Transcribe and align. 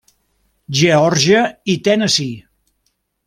Geòrgia 0.79 1.43
i 1.75 1.77
Tennessee. 1.89 2.41